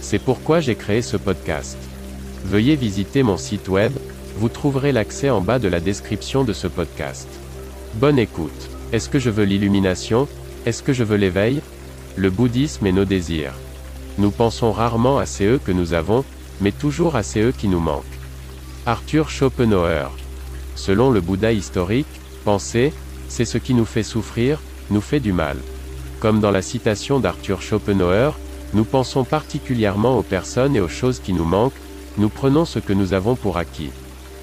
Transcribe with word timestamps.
C'est 0.00 0.18
pourquoi 0.18 0.60
j'ai 0.60 0.74
créé 0.74 1.02
ce 1.02 1.16
podcast. 1.16 1.76
Veuillez 2.44 2.76
visiter 2.76 3.22
mon 3.22 3.36
site 3.36 3.68
web, 3.68 3.92
vous 4.36 4.48
trouverez 4.48 4.92
l'accès 4.92 5.30
en 5.30 5.40
bas 5.40 5.58
de 5.58 5.68
la 5.68 5.80
description 5.80 6.44
de 6.44 6.52
ce 6.52 6.66
podcast. 6.68 7.28
Bonne 7.94 8.18
écoute. 8.18 8.70
Est-ce 8.92 9.08
que 9.08 9.18
je 9.18 9.30
veux 9.30 9.44
l'illumination? 9.44 10.28
Est-ce 10.64 10.82
que 10.82 10.92
je 10.92 11.04
veux 11.04 11.16
l'éveil? 11.16 11.60
Le 12.16 12.30
bouddhisme 12.30 12.86
et 12.86 12.92
nos 12.92 13.04
désirs. 13.04 13.54
Nous 14.16 14.30
pensons 14.30 14.72
rarement 14.72 15.18
à 15.18 15.26
ces 15.26 15.44
eux 15.44 15.60
que 15.62 15.72
nous 15.72 15.92
avons, 15.92 16.24
mais 16.60 16.72
toujours 16.72 17.16
à 17.16 17.22
ces 17.22 17.40
eux 17.40 17.52
qui 17.52 17.68
nous 17.68 17.80
manquent. 17.80 18.04
Arthur 18.86 19.28
Schopenhauer. 19.28 20.10
Selon 20.74 21.10
le 21.10 21.20
Bouddha 21.20 21.52
historique, 21.52 22.06
penser, 22.44 22.92
c'est 23.28 23.44
ce 23.44 23.58
qui 23.58 23.74
nous 23.74 23.84
fait 23.84 24.02
souffrir, 24.02 24.60
nous 24.90 25.00
fait 25.00 25.20
du 25.20 25.32
mal. 25.32 25.56
Comme 26.20 26.40
dans 26.40 26.50
la 26.50 26.62
citation 26.62 27.20
d'Arthur 27.20 27.60
Schopenhauer, 27.60 28.38
nous 28.74 28.84
pensons 28.84 29.24
particulièrement 29.24 30.18
aux 30.18 30.22
personnes 30.22 30.76
et 30.76 30.80
aux 30.80 30.88
choses 30.88 31.20
qui 31.20 31.32
nous 31.32 31.44
manquent, 31.44 31.80
nous 32.18 32.28
prenons 32.28 32.64
ce 32.64 32.78
que 32.78 32.92
nous 32.92 33.12
avons 33.12 33.34
pour 33.34 33.56
acquis. 33.56 33.90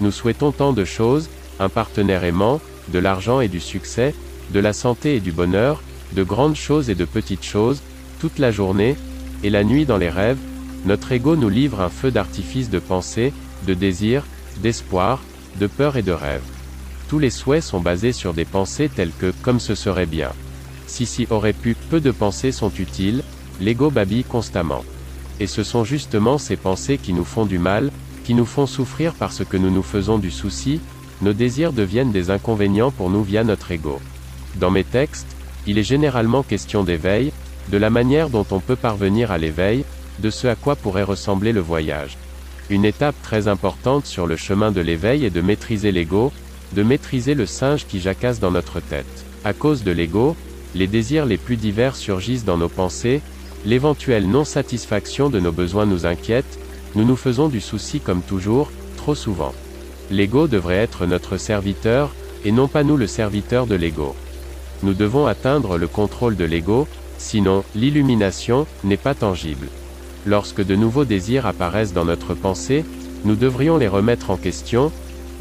Nous 0.00 0.10
souhaitons 0.10 0.52
tant 0.52 0.72
de 0.72 0.84
choses, 0.84 1.30
un 1.58 1.68
partenaire 1.68 2.24
aimant, 2.24 2.60
de 2.88 2.98
l'argent 2.98 3.40
et 3.40 3.48
du 3.48 3.60
succès, 3.60 4.14
de 4.52 4.60
la 4.60 4.72
santé 4.72 5.16
et 5.16 5.20
du 5.20 5.32
bonheur, 5.32 5.82
de 6.12 6.22
grandes 6.22 6.56
choses 6.56 6.90
et 6.90 6.94
de 6.94 7.04
petites 7.04 7.44
choses, 7.44 7.80
toute 8.18 8.38
la 8.38 8.50
journée, 8.50 8.96
et 9.42 9.50
la 9.50 9.64
nuit 9.64 9.86
dans 9.86 9.96
les 9.96 10.10
rêves, 10.10 10.38
notre 10.84 11.12
ego 11.12 11.36
nous 11.36 11.48
livre 11.48 11.80
un 11.80 11.88
feu 11.88 12.10
d'artifice 12.10 12.70
de 12.70 12.78
pensée, 12.78 13.32
de 13.66 13.74
désir, 13.74 14.24
d'espoir, 14.62 15.22
de 15.58 15.66
peur 15.66 15.96
et 15.96 16.02
de 16.02 16.12
rêve. 16.12 16.42
Tous 17.08 17.18
les 17.18 17.30
souhaits 17.30 17.62
sont 17.62 17.80
basés 17.80 18.12
sur 18.12 18.34
des 18.34 18.44
pensées 18.44 18.88
telles 18.88 19.12
que, 19.18 19.32
comme 19.42 19.60
ce 19.60 19.74
serait 19.74 20.06
bien. 20.06 20.30
Si 20.86 21.06
si 21.06 21.26
aurait 21.30 21.52
pu, 21.52 21.76
peu 21.90 22.00
de 22.00 22.10
pensées 22.10 22.52
sont 22.52 22.72
utiles, 22.78 23.22
l'ego 23.60 23.90
babille 23.90 24.24
constamment. 24.24 24.84
Et 25.38 25.46
ce 25.46 25.62
sont 25.62 25.84
justement 25.84 26.38
ces 26.38 26.56
pensées 26.56 26.98
qui 26.98 27.12
nous 27.12 27.24
font 27.24 27.46
du 27.46 27.58
mal, 27.58 27.90
qui 28.24 28.34
nous 28.34 28.46
font 28.46 28.66
souffrir 28.66 29.14
parce 29.14 29.44
que 29.44 29.56
nous 29.56 29.70
nous 29.70 29.82
faisons 29.82 30.18
du 30.18 30.30
souci, 30.30 30.80
nos 31.22 31.32
désirs 31.32 31.72
deviennent 31.72 32.12
des 32.12 32.30
inconvénients 32.30 32.90
pour 32.90 33.10
nous 33.10 33.22
via 33.22 33.44
notre 33.44 33.70
ego. 33.72 34.00
Dans 34.56 34.70
mes 34.70 34.84
textes, 34.84 35.36
il 35.66 35.78
est 35.78 35.84
généralement 35.84 36.42
question 36.42 36.84
d'éveil, 36.84 37.32
de 37.70 37.76
la 37.76 37.90
manière 37.90 38.30
dont 38.30 38.46
on 38.50 38.60
peut 38.60 38.76
parvenir 38.76 39.30
à 39.30 39.38
l'éveil, 39.38 39.84
de 40.18 40.30
ce 40.30 40.46
à 40.46 40.54
quoi 40.54 40.76
pourrait 40.76 41.02
ressembler 41.02 41.52
le 41.52 41.60
voyage. 41.60 42.16
Une 42.68 42.84
étape 42.84 43.16
très 43.22 43.48
importante 43.48 44.06
sur 44.06 44.26
le 44.26 44.36
chemin 44.36 44.70
de 44.70 44.80
l'éveil 44.80 45.24
est 45.24 45.30
de 45.30 45.40
maîtriser 45.40 45.92
l'ego, 45.92 46.32
de 46.72 46.82
maîtriser 46.82 47.34
le 47.34 47.46
singe 47.46 47.86
qui 47.86 48.00
jacasse 48.00 48.40
dans 48.40 48.50
notre 48.50 48.80
tête. 48.80 49.24
À 49.44 49.52
cause 49.52 49.82
de 49.82 49.90
l'ego, 49.90 50.36
les 50.74 50.86
désirs 50.86 51.26
les 51.26 51.36
plus 51.36 51.56
divers 51.56 51.96
surgissent 51.96 52.44
dans 52.44 52.58
nos 52.58 52.68
pensées, 52.68 53.22
l'éventuelle 53.64 54.28
non-satisfaction 54.28 55.30
de 55.30 55.40
nos 55.40 55.52
besoins 55.52 55.86
nous 55.86 56.06
inquiète, 56.06 56.58
nous 56.94 57.04
nous 57.04 57.16
faisons 57.16 57.48
du 57.48 57.60
souci 57.60 58.00
comme 58.00 58.22
toujours, 58.22 58.70
trop 58.96 59.14
souvent. 59.14 59.54
L'ego 60.10 60.48
devrait 60.48 60.76
être 60.76 61.06
notre 61.06 61.36
serviteur, 61.36 62.14
et 62.44 62.52
non 62.52 62.68
pas 62.68 62.82
nous 62.82 62.96
le 62.96 63.06
serviteur 63.06 63.66
de 63.66 63.74
l'ego. 63.74 64.14
Nous 64.82 64.94
devons 64.94 65.26
atteindre 65.26 65.76
le 65.76 65.86
contrôle 65.86 66.36
de 66.36 66.44
l'ego, 66.44 66.88
sinon, 67.18 67.64
l'illumination, 67.74 68.66
n'est 68.82 68.96
pas 68.96 69.14
tangible. 69.14 69.68
Lorsque 70.26 70.64
de 70.64 70.74
nouveaux 70.74 71.04
désirs 71.04 71.46
apparaissent 71.46 71.92
dans 71.92 72.04
notre 72.04 72.34
pensée, 72.34 72.84
nous 73.24 73.36
devrions 73.36 73.76
les 73.76 73.88
remettre 73.88 74.30
en 74.30 74.36
question, 74.36 74.90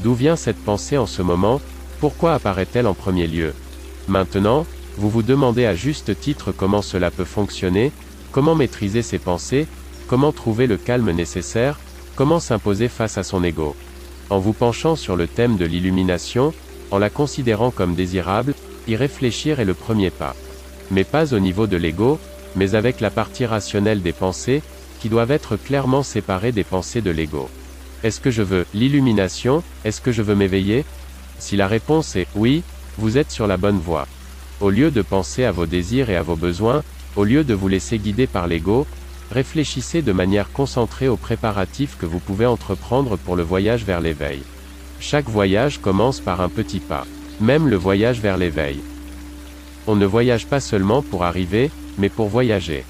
d'où 0.03 0.13
vient 0.13 0.35
cette 0.35 0.63
pensée 0.63 0.97
en 0.97 1.05
ce 1.05 1.21
moment, 1.21 1.61
pourquoi 1.99 2.33
apparaît-elle 2.33 2.87
en 2.87 2.93
premier 2.93 3.27
lieu? 3.27 3.53
Maintenant, 4.07 4.65
vous 4.97 5.09
vous 5.09 5.23
demandez 5.23 5.65
à 5.65 5.75
juste 5.75 6.19
titre 6.19 6.51
comment 6.51 6.81
cela 6.81 7.11
peut 7.11 7.25
fonctionner, 7.25 7.91
comment 8.31 8.55
maîtriser 8.55 9.01
ses 9.01 9.19
pensées, 9.19 9.67
comment 10.07 10.31
trouver 10.31 10.67
le 10.67 10.77
calme 10.77 11.11
nécessaire, 11.11 11.79
comment 12.15 12.39
s'imposer 12.39 12.87
face 12.87 13.17
à 13.17 13.23
son 13.23 13.43
ego? 13.43 13.75
En 14.29 14.39
vous 14.39 14.53
penchant 14.53 14.95
sur 14.95 15.15
le 15.15 15.27
thème 15.27 15.57
de 15.57 15.65
l'illumination, 15.65 16.53
en 16.91 16.97
la 16.97 17.09
considérant 17.09 17.71
comme 17.71 17.95
désirable, 17.95 18.53
y 18.87 18.95
réfléchir 18.95 19.59
est 19.59 19.65
le 19.65 19.73
premier 19.73 20.09
pas. 20.09 20.35
Mais 20.91 21.03
pas 21.03 21.33
au 21.33 21.39
niveau 21.39 21.67
de 21.67 21.77
l'ego, 21.77 22.19
mais 22.55 22.75
avec 22.75 22.99
la 22.99 23.09
partie 23.09 23.45
rationnelle 23.45 24.01
des 24.01 24.13
pensées, 24.13 24.61
qui 24.99 25.09
doivent 25.09 25.31
être 25.31 25.55
clairement 25.55 26.03
séparées 26.03 26.51
des 26.51 26.63
pensées 26.63 27.01
de 27.01 27.11
l'ego. 27.11 27.49
Est-ce 28.03 28.19
que 28.19 28.31
je 28.31 28.41
veux 28.41 28.65
l'illumination? 28.73 29.63
Est-ce 29.85 30.01
que 30.01 30.11
je 30.11 30.21
veux 30.21 30.35
m'éveiller? 30.35 30.85
Si 31.37 31.55
la 31.55 31.67
réponse 31.67 32.15
est 32.15 32.27
oui, 32.35 32.63
vous 32.97 33.17
êtes 33.17 33.31
sur 33.31 33.47
la 33.47 33.57
bonne 33.57 33.79
voie. 33.79 34.07
Au 34.61 34.69
lieu 34.69 34.91
de 34.91 35.01
penser 35.01 35.45
à 35.45 35.51
vos 35.51 35.65
désirs 35.65 36.09
et 36.09 36.17
à 36.17 36.21
vos 36.21 36.35
besoins, 36.35 36.83
au 37.15 37.23
lieu 37.23 37.43
de 37.43 37.53
vous 37.53 37.67
laisser 37.67 37.97
guider 37.97 38.27
par 38.27 38.47
l'ego, 38.47 38.85
réfléchissez 39.31 40.01
de 40.01 40.11
manière 40.11 40.51
concentrée 40.51 41.07
aux 41.07 41.17
préparatifs 41.17 41.97
que 41.97 42.05
vous 42.05 42.19
pouvez 42.19 42.45
entreprendre 42.45 43.17
pour 43.17 43.35
le 43.35 43.43
voyage 43.43 43.83
vers 43.83 44.01
l'éveil. 44.01 44.41
Chaque 44.99 45.29
voyage 45.29 45.79
commence 45.79 46.19
par 46.19 46.41
un 46.41 46.49
petit 46.49 46.79
pas. 46.79 47.05
Même 47.39 47.67
le 47.67 47.77
voyage 47.77 48.19
vers 48.19 48.37
l'éveil. 48.37 48.79
On 49.87 49.95
ne 49.95 50.05
voyage 50.05 50.45
pas 50.45 50.59
seulement 50.59 51.01
pour 51.01 51.23
arriver, 51.23 51.71
mais 51.97 52.09
pour 52.09 52.27
voyager. 52.27 52.85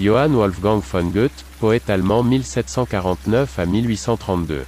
Johann 0.00 0.34
Wolfgang 0.34 0.80
von 0.80 1.04
Goethe, 1.04 1.44
poète 1.58 1.90
allemand 1.90 2.22
1749 2.22 3.58
à 3.58 3.66
1832. 3.66 4.64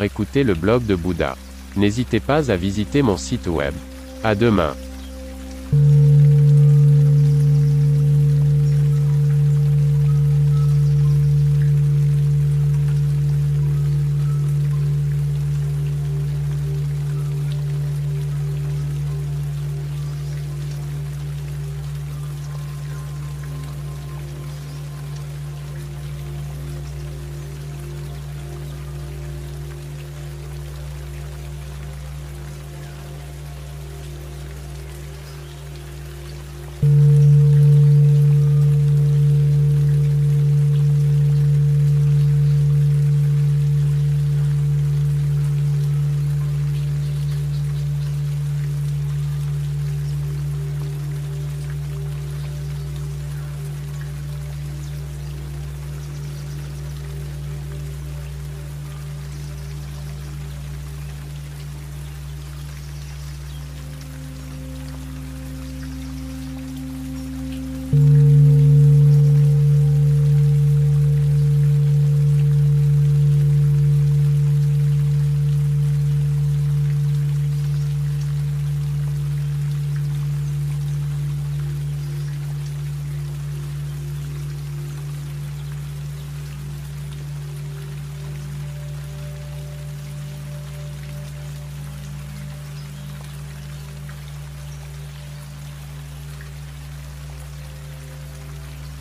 Écoutez 0.00 0.44
le 0.44 0.54
blog 0.54 0.86
de 0.86 0.94
Bouddha. 0.94 1.36
N'hésitez 1.76 2.20
pas 2.20 2.50
à 2.50 2.56
visiter 2.56 3.02
mon 3.02 3.16
site 3.16 3.48
web. 3.48 3.74
À 4.22 4.34
demain. 4.34 4.74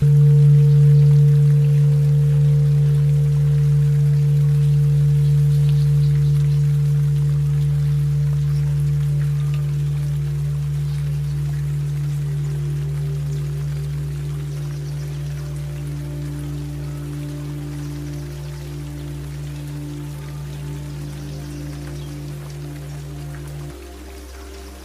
Mm-hmm. 0.02 0.31